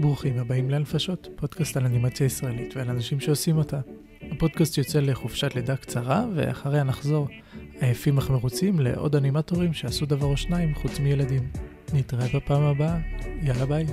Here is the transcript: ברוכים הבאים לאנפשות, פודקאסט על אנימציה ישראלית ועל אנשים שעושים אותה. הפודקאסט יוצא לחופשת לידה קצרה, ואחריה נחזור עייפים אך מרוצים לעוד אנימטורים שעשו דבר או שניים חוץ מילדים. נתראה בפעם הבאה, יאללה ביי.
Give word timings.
ברוכים 0.00 0.38
הבאים 0.38 0.70
לאנפשות, 0.70 1.28
פודקאסט 1.36 1.76
על 1.76 1.84
אנימציה 1.84 2.24
ישראלית 2.24 2.76
ועל 2.76 2.90
אנשים 2.90 3.20
שעושים 3.20 3.56
אותה. 3.56 3.80
הפודקאסט 4.32 4.78
יוצא 4.78 5.00
לחופשת 5.00 5.54
לידה 5.54 5.76
קצרה, 5.76 6.24
ואחריה 6.34 6.84
נחזור 6.84 7.28
עייפים 7.80 8.18
אך 8.18 8.30
מרוצים 8.30 8.80
לעוד 8.80 9.16
אנימטורים 9.16 9.72
שעשו 9.72 10.06
דבר 10.06 10.26
או 10.26 10.36
שניים 10.36 10.74
חוץ 10.74 10.98
מילדים. 10.98 11.50
נתראה 11.92 12.26
בפעם 12.34 12.62
הבאה, 12.62 12.98
יאללה 13.42 13.66
ביי. 13.66 13.86